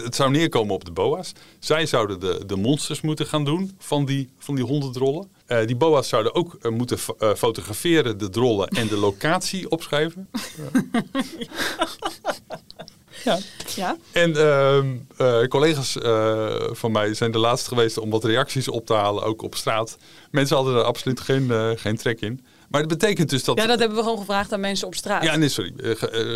het 0.02 0.14
zou 0.14 0.30
neerkomen 0.30 0.74
op 0.74 0.84
de 0.84 0.92
boa's. 0.92 1.32
Zij 1.58 1.86
zouden 1.86 2.20
de, 2.20 2.42
de 2.46 2.56
monsters 2.56 3.00
moeten 3.00 3.26
gaan 3.26 3.44
doen 3.44 3.72
van 3.78 4.04
die, 4.04 4.28
van 4.38 4.54
die 4.54 4.64
hondendrollen. 4.64 5.30
Uh, 5.48 5.66
die 5.66 5.76
boa's 5.76 6.08
zouden 6.08 6.34
ook 6.34 6.58
uh, 6.62 6.72
moeten 6.72 6.98
uh, 7.20 7.34
fotograferen, 7.34 8.18
de 8.18 8.28
drollen 8.28 8.68
en 8.68 8.86
de 8.86 8.96
locatie 8.96 9.70
opschrijven. 9.76 10.28
ja. 13.24 13.38
ja. 13.74 13.96
En 14.12 14.36
ehm, 14.36 15.48
collega's 15.48 15.96
van 16.78 16.92
mij 16.92 17.14
zijn 17.14 17.30
de 17.30 17.38
laatste 17.38 17.68
geweest 17.68 17.98
om 17.98 18.10
wat 18.10 18.24
reacties 18.24 18.68
op 18.68 18.86
te 18.86 18.94
halen, 18.94 19.22
ook 19.22 19.42
op 19.42 19.54
straat. 19.54 19.98
Mensen 20.30 20.56
hadden 20.56 20.74
er 20.76 20.82
absoluut 20.82 21.20
geen, 21.20 21.78
geen 21.78 21.96
trek 21.96 22.20
in. 22.20 22.44
Maar 22.68 22.80
dat 22.80 22.98
betekent 22.98 23.30
dus 23.30 23.44
dat... 23.44 23.58
Ja, 23.58 23.66
dat 23.66 23.78
hebben 23.78 23.96
we 23.96 24.02
gewoon 24.02 24.18
gevraagd 24.18 24.52
aan 24.52 24.60
mensen 24.60 24.86
op 24.86 24.94
straat. 24.94 25.22
Ja, 25.22 25.36
nee, 25.36 25.48
sorry. 25.48 25.72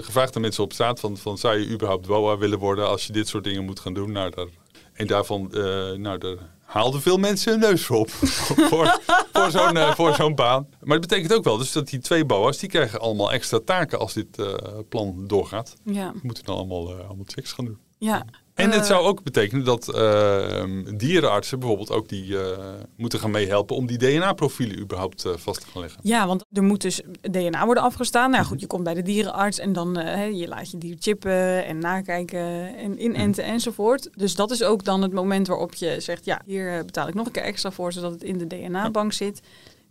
gevraagd 0.02 0.36
aan 0.36 0.42
mensen 0.42 0.62
op 0.62 0.72
straat 0.72 1.00
van, 1.00 1.16
van 1.16 1.38
zou 1.38 1.58
je 1.58 1.68
überhaupt 1.68 2.06
BOA 2.06 2.38
willen 2.38 2.58
worden 2.58 2.88
als 2.88 3.06
je 3.06 3.12
dit 3.12 3.28
soort 3.28 3.44
dingen 3.44 3.64
moet 3.64 3.80
gaan 3.80 3.94
doen? 3.94 4.12
Nou, 4.12 4.30
daar, 4.30 4.46
en 4.92 5.06
daarvan, 5.06 5.48
nou, 5.96 6.18
daar 6.18 6.36
haalden 6.76 7.02
veel 7.02 7.16
mensen 7.16 7.52
hun 7.52 7.60
neus 7.60 7.90
op 7.90 8.10
voor, 8.70 9.00
voor 9.32 9.50
zo'n 9.50 9.76
uh, 9.76 9.94
voor 9.94 10.14
zo'n 10.14 10.34
baan. 10.34 10.66
Maar 10.80 11.00
dat 11.00 11.08
betekent 11.08 11.34
ook 11.34 11.44
wel 11.44 11.56
dus 11.56 11.72
dat 11.72 11.88
die 11.88 12.00
twee 12.00 12.24
BOA's, 12.24 12.58
die 12.58 12.68
krijgen 12.68 13.00
allemaal 13.00 13.32
extra 13.32 13.60
taken 13.64 13.98
als 13.98 14.12
dit 14.12 14.38
uh, 14.38 14.54
plan 14.88 15.24
doorgaat. 15.26 15.76
Ja. 15.84 16.10
Die 16.10 16.20
moeten 16.22 16.44
dan 16.44 16.56
allemaal, 16.56 16.90
uh, 16.90 17.06
allemaal 17.06 17.24
checks 17.26 17.52
gaan 17.52 17.64
doen. 17.64 17.78
Ja, 17.98 18.24
En 18.56 18.70
het 18.70 18.80
Eh, 18.80 18.86
zou 18.86 19.06
ook 19.06 19.22
betekenen 19.22 19.64
dat 19.64 19.94
eh, 19.94 20.64
dierenartsen 20.96 21.58
bijvoorbeeld 21.58 21.90
ook 21.90 22.08
die 22.08 22.38
eh, 22.40 22.58
moeten 22.96 23.18
gaan 23.18 23.30
meehelpen 23.30 23.76
om 23.76 23.86
die 23.86 23.98
DNA-profielen 23.98 24.78
überhaupt 24.78 25.24
eh, 25.24 25.32
vast 25.36 25.60
te 25.60 25.66
gaan 25.66 25.82
leggen. 25.82 26.00
Ja, 26.02 26.26
want 26.26 26.44
er 26.52 26.62
moet 26.62 26.80
dus 26.80 27.02
DNA 27.20 27.64
worden 27.64 27.82
afgestaan. 27.82 28.30
Nou 28.30 28.44
goed, 28.44 28.60
je 28.60 28.66
komt 28.66 28.84
bij 28.84 28.94
de 28.94 29.02
dierenarts 29.02 29.58
en 29.58 29.72
dan 29.72 29.94
je 30.34 30.48
laat 30.48 30.70
je 30.70 30.78
dier 30.78 30.96
chippen 30.98 31.64
en 31.64 31.78
nakijken 31.78 32.76
en 32.76 33.02
inenten 33.04 33.44
enzovoort. 33.44 34.08
Dus 34.14 34.34
dat 34.34 34.50
is 34.50 34.62
ook 34.62 34.84
dan 34.84 35.02
het 35.02 35.12
moment 35.12 35.46
waarop 35.46 35.74
je 35.74 36.00
zegt, 36.00 36.24
ja, 36.24 36.42
hier 36.44 36.84
betaal 36.84 37.08
ik 37.08 37.14
nog 37.14 37.26
een 37.26 37.32
keer 37.32 37.42
extra 37.42 37.70
voor, 37.70 37.92
zodat 37.92 38.12
het 38.12 38.22
in 38.22 38.38
de 38.38 38.46
DNA-bank 38.46 39.12
zit. 39.12 39.40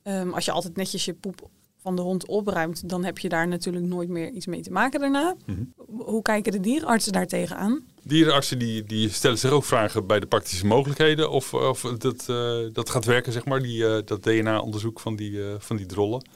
Ehm, 0.03 0.29
als 0.29 0.45
je 0.45 0.51
altijd 0.51 0.75
netjes 0.75 1.05
je 1.05 1.13
poep 1.13 1.49
van 1.81 1.95
de 1.95 2.01
hond 2.01 2.27
opruimt, 2.27 2.89
dan 2.89 3.03
heb 3.03 3.17
je 3.17 3.29
daar 3.29 3.47
natuurlijk 3.47 3.85
nooit 3.85 4.09
meer 4.09 4.29
iets 4.29 4.45
mee 4.45 4.61
te 4.61 4.71
maken 4.71 4.99
daarna. 4.99 5.35
Mhm. 5.45 5.63
Hoe 5.87 6.21
kijken 6.21 6.51
de 6.51 6.59
dierenartsen 6.59 7.11
daar 7.11 7.27
tegenaan? 7.27 7.83
Dierenartsen 8.07 8.59
die, 8.59 8.83
die 8.83 9.09
stellen 9.09 9.37
zich 9.37 9.51
ook 9.51 9.63
vragen 9.63 10.07
bij 10.07 10.19
de 10.19 10.25
praktische 10.25 10.65
mogelijkheden 10.65 11.29
of, 11.29 11.53
of 11.53 11.81
dat, 11.81 12.29
eh, 12.29 12.57
dat 12.73 12.89
gaat 12.89 13.05
werken, 13.05 13.31
zeg 13.31 13.45
maar, 13.45 13.61
die, 13.61 13.87
eh, 13.87 14.01
dat 14.05 14.23
DNA-onderzoek 14.23 14.99
van 14.99 15.15
die, 15.15 15.43
eh, 15.43 15.55
van 15.59 15.75
die 15.75 15.85
drollen. 15.85 16.27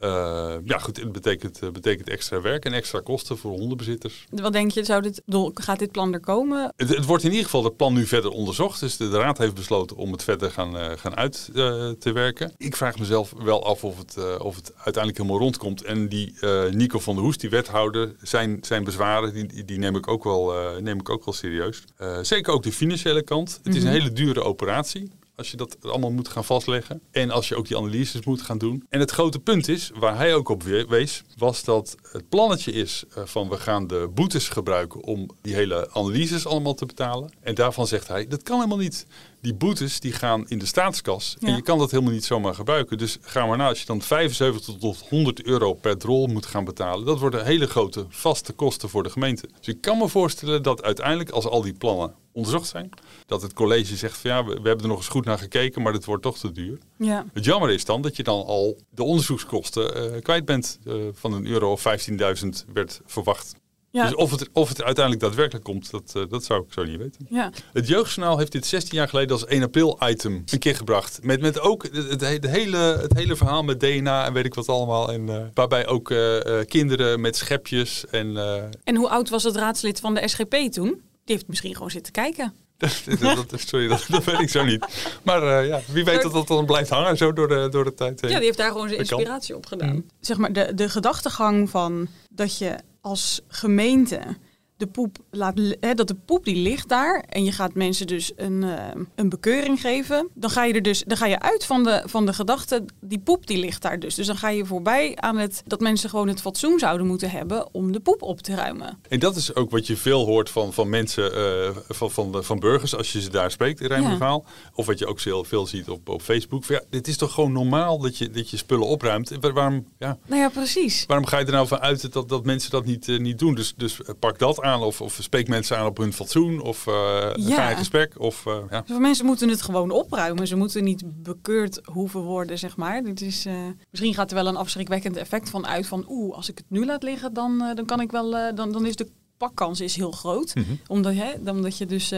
Eh, 0.00 0.54
ja, 0.64 0.78
goed, 0.78 0.96
het 0.96 1.12
betekent, 1.12 1.58
eh, 1.62 1.70
betekent 1.70 2.08
extra 2.08 2.40
werk 2.40 2.64
en 2.64 2.72
extra 2.72 3.00
kosten 3.00 3.38
voor 3.38 3.50
hondenbezitters. 3.50 4.26
Wat 4.30 4.52
denk 4.52 4.70
je, 4.70 4.84
zou 4.84 5.02
dit, 5.02 5.22
gaat 5.54 5.78
dit 5.78 5.90
plan 5.90 6.12
er 6.12 6.20
komen? 6.20 6.72
Het, 6.76 6.88
het 6.88 7.04
wordt 7.04 7.24
in 7.24 7.30
ieder 7.30 7.44
geval 7.44 7.64
het 7.64 7.76
plan 7.76 7.94
nu 7.94 8.06
verder 8.06 8.30
onderzocht. 8.30 8.80
Dus 8.80 8.96
de, 8.96 9.08
de 9.08 9.18
raad 9.18 9.38
heeft 9.38 9.54
besloten 9.54 9.96
om 9.96 10.12
het 10.12 10.22
verder 10.22 10.50
gaan, 10.50 10.76
eh, 10.76 10.90
gaan 10.96 11.16
uit 11.16 11.50
te 11.98 12.12
werken. 12.12 12.52
Ik 12.56 12.76
vraag 12.76 12.98
mezelf 12.98 13.32
wel 13.38 13.64
af 13.64 13.84
of 13.84 13.98
het, 13.98 14.38
of 14.38 14.56
het 14.56 14.72
uiteindelijk 14.74 15.16
helemaal 15.16 15.38
rondkomt. 15.38 15.82
En 15.82 16.08
die 16.08 16.34
Nico 16.70 16.98
van 16.98 17.14
der 17.14 17.24
Hoest, 17.24 17.40
die 17.40 17.50
wethouder, 17.50 18.14
zijn, 18.22 18.58
zijn 18.60 18.84
bezwaren, 18.84 19.32
die, 19.32 19.64
die 19.64 19.78
neem, 19.78 19.96
ik 19.96 20.08
ook 20.08 20.24
wel, 20.24 20.52
neem 20.80 20.98
ik 20.98 21.08
ook 21.08 21.24
wel 21.24 21.34
serieus. 21.34 21.84
Zeker 22.22 22.52
ook 22.52 22.62
de 22.62 22.72
financiële 22.72 23.22
kant. 23.22 23.60
Het 23.62 23.74
is 23.74 23.82
een 23.82 23.90
hele 23.90 24.12
dure 24.12 24.42
operatie. 24.42 25.10
Als 25.40 25.50
je 25.50 25.56
dat 25.56 25.76
allemaal 25.80 26.10
moet 26.10 26.28
gaan 26.28 26.44
vastleggen. 26.44 27.02
En 27.10 27.30
als 27.30 27.48
je 27.48 27.56
ook 27.56 27.68
die 27.68 27.76
analyses 27.76 28.24
moet 28.24 28.42
gaan 28.42 28.58
doen. 28.58 28.84
En 28.88 29.00
het 29.00 29.10
grote 29.10 29.38
punt 29.38 29.68
is, 29.68 29.90
waar 29.98 30.16
hij 30.16 30.34
ook 30.34 30.48
op 30.48 30.62
we- 30.62 30.86
wees, 30.88 31.22
was 31.36 31.64
dat 31.64 31.96
het 32.12 32.28
plannetje 32.28 32.72
is 32.72 33.04
eh, 33.14 33.22
van 33.24 33.48
we 33.48 33.56
gaan 33.56 33.86
de 33.86 34.10
boetes 34.14 34.48
gebruiken 34.48 35.02
om 35.04 35.30
die 35.42 35.54
hele 35.54 35.88
analyses 35.92 36.46
allemaal 36.46 36.74
te 36.74 36.86
betalen. 36.86 37.32
En 37.40 37.54
daarvan 37.54 37.86
zegt 37.86 38.08
hij, 38.08 38.26
dat 38.26 38.42
kan 38.42 38.56
helemaal 38.56 38.78
niet. 38.78 39.06
Die 39.40 39.54
boetes 39.54 40.00
die 40.00 40.12
gaan 40.12 40.44
in 40.48 40.58
de 40.58 40.66
staatskas. 40.66 41.36
En 41.40 41.54
je 41.54 41.62
kan 41.62 41.78
dat 41.78 41.90
helemaal 41.90 42.12
niet 42.12 42.24
zomaar 42.24 42.54
gebruiken. 42.54 42.98
Dus 42.98 43.18
ga 43.20 43.46
maar 43.46 43.56
na, 43.56 43.68
als 43.68 43.80
je 43.80 43.86
dan 43.86 44.02
75 44.02 44.76
tot 44.78 44.98
100 45.08 45.42
euro 45.42 45.72
per 45.74 45.98
drol 45.98 46.26
moet 46.26 46.46
gaan 46.46 46.64
betalen. 46.64 47.06
Dat 47.06 47.18
worden 47.18 47.44
hele 47.44 47.66
grote 47.66 48.06
vaste 48.08 48.52
kosten 48.52 48.88
voor 48.88 49.02
de 49.02 49.10
gemeente. 49.10 49.48
Dus 49.58 49.68
ik 49.74 49.80
kan 49.80 49.98
me 49.98 50.08
voorstellen 50.08 50.62
dat 50.62 50.82
uiteindelijk 50.82 51.30
als 51.30 51.46
al 51.46 51.62
die 51.62 51.72
plannen 51.74 52.14
onderzocht 52.32 52.68
zijn. 52.68 52.88
Dat 53.26 53.42
het 53.42 53.52
college 53.52 53.96
zegt 53.96 54.18
van 54.18 54.30
ja, 54.30 54.44
we, 54.44 54.50
we 54.60 54.68
hebben 54.68 54.80
er 54.80 54.88
nog 54.88 54.96
eens 54.98 55.08
goed 55.08 55.24
naar 55.24 55.38
gekeken, 55.38 55.82
maar 55.82 55.92
dit 55.92 56.04
wordt 56.04 56.22
toch 56.22 56.38
te 56.38 56.52
duur. 56.52 56.78
Ja, 56.98 57.26
Het 57.32 57.44
jammer 57.44 57.70
is 57.70 57.84
dan 57.84 58.02
dat 58.02 58.16
je 58.16 58.22
dan 58.22 58.44
al 58.46 58.78
de 58.90 59.02
onderzoekskosten 59.02 60.14
eh, 60.14 60.22
kwijt 60.22 60.44
bent. 60.44 60.78
eh, 60.84 60.94
van 61.12 61.32
een 61.32 61.46
euro 61.46 61.72
of 61.72 61.82
15.000 61.82 62.48
werd 62.72 63.00
verwacht. 63.06 63.54
Ja, 63.90 64.04
Dus 64.04 64.14
of 64.14 64.30
het, 64.30 64.48
of 64.52 64.68
het 64.68 64.82
uiteindelijk 64.82 65.24
daadwerkelijk 65.24 65.64
komt, 65.64 65.90
dat, 65.90 66.12
eh, 66.16 66.22
dat 66.28 66.44
zou 66.44 66.62
ik 66.66 66.72
zo 66.72 66.84
niet 66.84 66.98
weten. 66.98 67.26
ja. 67.30 67.50
Het 67.72 67.88
Jeugdjournaal 67.88 68.38
heeft 68.38 68.52
dit 68.52 68.66
16 68.66 68.98
jaar 68.98 69.08
geleden 69.08 69.30
als 69.32 69.46
1 69.46 69.62
april 69.62 69.98
item 70.04 70.42
een 70.46 70.58
keer 70.58 70.76
gebracht. 70.76 71.18
Met, 71.22 71.40
met 71.40 71.60
ook 71.60 71.82
het, 71.92 72.46
hele, 72.46 72.76
het 72.78 73.12
hele 73.16 73.36
verhaal 73.36 73.62
met 73.62 73.80
DNA 73.80 74.24
en 74.26 74.32
weet 74.32 74.44
ik 74.44 74.54
wat 74.54 74.68
allemaal. 74.68 75.12
En, 75.12 75.28
eh, 75.28 75.42
waarbij 75.54 75.86
ook 75.86 76.10
eh, 76.10 76.58
eh, 76.60 76.66
kinderen 76.66 77.20
met 77.20 77.36
schepjes 77.36 78.06
en... 78.06 78.36
eh, 78.36 78.62
En 78.84 78.96
hoe 78.96 79.08
oud 79.08 79.28
was 79.28 79.42
het 79.42 79.56
raadslid 79.56 80.00
van 80.00 80.14
de 80.14 80.28
SGP 80.28 80.54
toen? 80.72 80.88
Die 81.24 81.34
heeft 81.38 81.46
misschien 81.48 81.74
gewoon 81.74 81.90
zitten 81.90 82.12
kijken. 82.12 82.52
dat, 83.20 83.50
dat- 83.50 83.60
sorry, 83.60 83.88
dat, 83.88 84.04
dat 84.08 84.24
weet 84.24 84.40
ik 84.40 84.48
zo 84.48 84.64
niet. 84.64 84.86
Maar 85.22 85.66
ja, 85.66 85.80
wie 85.92 86.04
weet 86.04 86.22
dat 86.22 86.32
dat 86.32 86.46
dan 86.48 86.66
blijft 86.66 86.90
hangen 86.90 87.16
zo 87.16 87.32
door 87.32 87.48
de, 87.48 87.68
door 87.70 87.84
de 87.84 87.94
tijd 87.94 88.20
heen. 88.20 88.30
Ja, 88.30 88.36
die 88.36 88.46
heeft 88.46 88.58
daar 88.58 88.70
gewoon 88.70 88.88
zijn 88.88 89.00
inspiratie 89.00 89.56
op 89.56 89.66
gedaan. 89.66 90.04
Zeg 90.20 90.36
maar, 90.36 90.52
de, 90.52 90.74
de 90.74 90.88
gedachtegang 90.88 91.70
van 91.70 92.08
dat 92.30 92.58
je 92.58 92.74
als 93.02 93.42
gemeente 93.48 94.36
de 94.80 94.86
poep 94.86 95.16
laat, 95.30 95.60
hè, 95.80 95.94
dat 95.94 96.08
de 96.08 96.16
poep 96.24 96.44
die 96.44 96.56
ligt 96.56 96.88
daar 96.88 97.24
en 97.28 97.44
je 97.44 97.52
gaat 97.52 97.74
mensen 97.74 98.06
dus 98.06 98.32
een, 98.36 98.62
eh, 98.62 99.00
een 99.14 99.28
bekeuring 99.28 99.80
geven, 99.80 100.28
dan 100.34 100.50
ga 100.50 100.64
je 100.64 100.72
er 100.72 100.82
dus 100.82 101.04
dan 101.06 101.16
ga 101.16 101.26
je 101.26 101.40
uit 101.40 101.64
van 101.64 101.84
de, 101.84 102.02
van 102.06 102.26
de 102.26 102.32
gedachte 102.32 102.84
die 103.00 103.18
poep 103.18 103.46
die 103.46 103.58
ligt 103.58 103.82
daar 103.82 103.98
dus. 103.98 104.14
Dus 104.14 104.26
dan 104.26 104.36
ga 104.36 104.48
je 104.48 104.64
voorbij 104.66 105.16
aan 105.16 105.36
het 105.38 105.62
dat 105.66 105.80
mensen 105.80 106.10
gewoon 106.10 106.28
het 106.28 106.40
fatsoen 106.40 106.78
zouden 106.78 107.06
moeten 107.06 107.30
hebben 107.30 107.68
om 107.74 107.92
de 107.92 108.00
poep 108.00 108.22
op 108.22 108.40
te 108.40 108.54
ruimen. 108.54 108.98
En 109.08 109.18
dat 109.18 109.36
is 109.36 109.54
ook 109.54 109.70
wat 109.70 109.86
je 109.86 109.96
veel 109.96 110.24
hoort 110.26 110.50
van, 110.50 110.72
van 110.72 110.88
mensen, 110.88 111.34
eh, 111.34 111.76
van, 111.88 112.10
van, 112.10 112.32
de, 112.32 112.42
van 112.42 112.58
burgers 112.58 112.96
als 112.96 113.12
je 113.12 113.20
ze 113.20 113.30
daar 113.30 113.50
spreekt 113.50 113.80
in 113.80 113.86
Rijnmondvaal. 113.86 114.44
Of 114.74 114.86
wat 114.86 114.98
je 114.98 115.06
ook 115.06 115.20
veel, 115.20 115.44
veel 115.44 115.66
ziet 115.66 115.88
op, 115.88 116.08
op 116.08 116.22
Facebook. 116.22 116.64
Ja, 116.64 116.82
dit 116.90 117.08
is 117.08 117.16
toch 117.16 117.32
gewoon 117.34 117.52
normaal 117.52 117.98
dat 117.98 118.18
je, 118.18 118.30
dat 118.30 118.50
je 118.50 118.56
spullen 118.56 118.86
opruimt. 118.86 119.32
Wa- 119.40 119.52
Waarom, 119.52 119.86
ja, 119.98 120.18
Nou 120.26 120.40
ja, 120.40 120.48
precies. 120.48 121.04
waarom 121.06 121.26
ga 121.26 121.38
je 121.38 121.44
er 121.44 121.52
nou 121.52 121.66
van 121.66 121.80
uit 121.80 122.12
dat, 122.12 122.28
dat 122.28 122.44
mensen 122.44 122.70
dat 122.70 122.84
niet, 122.84 123.08
eh, 123.08 123.18
niet 123.18 123.38
doen? 123.38 123.54
Dus, 123.54 123.74
dus 123.76 124.00
pak 124.18 124.38
dat 124.38 124.60
aan 124.60 124.69
of, 124.78 125.00
of 125.00 125.18
spreek 125.20 125.48
mensen 125.48 125.78
aan 125.78 125.86
op 125.86 125.96
hun 125.96 126.12
fatsoen. 126.12 126.62
Of 126.62 126.86
eh, 126.86 126.94
Ja. 127.34 127.54
ga 127.54 127.70
in 127.70 127.76
gesprek. 127.76 128.14
Of, 128.18 128.46
eh, 128.46 128.56
ja. 128.70 128.82
Veel 128.86 128.98
mensen 129.00 129.26
moeten 129.26 129.48
het 129.48 129.62
gewoon 129.62 129.90
opruimen. 129.90 130.46
Ze 130.46 130.56
moeten 130.56 130.84
niet 130.84 131.02
bekeurd 131.22 131.80
hoeven 131.84 132.20
worden, 132.20 132.58
zeg 132.58 132.76
maar. 132.76 133.02
Dit 133.02 133.20
is, 133.20 133.46
eh, 133.46 133.54
misschien 133.90 134.14
gaat 134.14 134.30
er 134.30 134.36
wel 134.36 134.46
een 134.46 134.56
afschrikwekkend 134.56 135.16
effect 135.16 135.50
van 135.50 135.66
uit. 135.66 135.86
Van 135.86 136.04
oeh, 136.08 136.36
als 136.36 136.48
ik 136.48 136.58
het 136.58 136.66
nu 136.68 136.86
laat 136.86 137.02
liggen, 137.02 137.34
dan, 137.34 137.58
dan 137.74 137.86
kan 137.86 138.00
ik 138.00 138.10
wel. 138.10 138.30
dan, 138.54 138.72
dan 138.72 138.86
is 138.86 138.96
de 138.96 139.08
pakkans 139.36 139.80
is 139.80 139.96
heel 139.96 140.10
groot. 140.10 140.54
Mhm. 140.54 140.66
Omdat, 140.86 141.14
hè, 141.14 141.50
omdat 141.50 141.78
je 141.78 141.86
dus. 141.86 142.12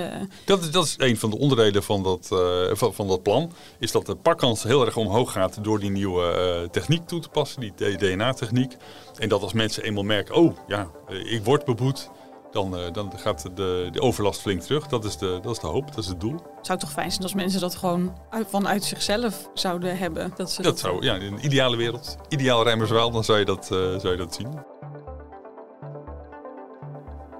Dat, 0.44 0.61
is, 0.61 0.71
dat 0.71 0.85
is 0.85 0.94
een 0.99 1.16
van 1.16 1.30
de 1.30 1.38
onderdelen 1.38 1.82
van 1.82 2.02
dat, 2.02 2.28
van, 2.73 2.94
van 2.94 3.09
dat 3.09 3.23
plan. 3.23 3.52
Is 3.78 3.92
dat 3.92 4.06
de 4.06 4.14
pakkans 4.14 4.62
heel 4.62 4.87
erg 4.87 4.97
omhoog 4.97 5.32
gaat 5.32 5.64
door 5.64 5.80
die 5.80 5.90
nieuwe 5.90 6.68
techniek 6.71 7.06
toe 7.06 7.21
te 7.21 7.28
passen. 7.28 7.61
Die 7.61 7.97
DNA-techniek. 7.97 8.76
En 9.18 9.28
dat 9.28 9.42
als 9.42 9.52
mensen 9.52 9.82
eenmaal 9.82 10.02
merken, 10.02 10.35
oh 10.35 10.56
ja, 10.66 10.90
ik 11.09 11.44
word 11.44 11.64
beboet. 11.64 12.11
Dan, 12.52 12.76
eh, 12.76 12.92
dan 12.92 13.12
gaat 13.16 13.56
de, 13.56 13.88
de 13.92 14.00
overlast 14.00 14.40
flink 14.40 14.61
terug. 14.61 14.87
Dat 14.87 15.04
is, 15.04 15.16
de, 15.16 15.38
dat 15.42 15.52
is 15.52 15.59
de 15.59 15.66
hoop, 15.66 15.87
dat 15.88 15.99
is 15.99 16.06
het 16.06 16.21
doel. 16.21 16.32
het 16.56 16.66
zou 16.66 16.78
toch 16.78 16.92
fijn 16.92 17.11
zijn 17.11 17.23
als 17.23 17.35
mensen 17.35 17.61
dat 17.61 17.75
gewoon 17.75 18.16
uit, 18.30 18.47
vanuit 18.50 18.85
zichzelf 18.85 19.49
zouden 19.54 19.99
hebben. 19.99 20.32
Dat 20.37 20.50
ze 20.50 20.62
Dat 20.62 20.78
zou, 20.78 21.04
ja, 21.04 21.14
in 21.14 21.32
een 21.32 21.44
ideale 21.44 21.76
wereld, 21.76 22.16
ideaal 22.28 22.62
Rijmerswaal, 22.62 23.11
dan 23.11 23.25
zou 23.25 23.38
je 23.38 23.44
dat, 23.44 23.62
eh, 23.62 23.78
zou 23.78 24.09
je 24.09 24.16
dat 24.16 24.35
zien. 24.35 24.49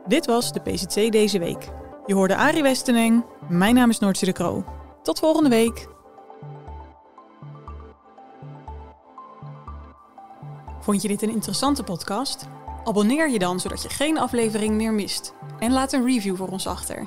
Dit 0.07 0.27
was 0.27 0.53
de 0.53 0.61
PCC 0.61 1.13
deze 1.13 1.39
week. 1.39 1.69
Je 2.07 2.15
hoorde 2.15 2.37
Arie 2.37 2.63
Westeneng. 2.63 3.25
Mijn 3.49 3.75
naam 3.75 3.91
is 3.91 3.99
Noortje 3.99 4.27
de 4.27 4.33
Kroo. 4.33 4.65
Tot 5.03 5.19
volgende 5.19 5.49
week. 5.49 5.89
Vond 10.81 11.03
je 11.03 11.09
dit 11.09 11.23
een 11.23 11.31
interessante 11.31 11.83
podcast? 11.83 12.47
Abonneer 12.85 13.31
je 13.31 13.39
dan 13.39 13.61
zodat 13.61 13.83
je 13.83 13.89
geen 13.89 14.19
aflevering 14.19 14.75
meer 14.75 14.93
mist. 14.93 15.35
En 15.59 15.73
laat 15.73 15.93
een 15.93 16.05
review 16.05 16.37
voor 16.37 16.49
ons 16.49 16.67
achter. 16.67 17.07